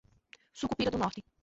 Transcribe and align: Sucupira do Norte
Sucupira 0.51 0.89
do 0.89 0.97
Norte 0.97 1.23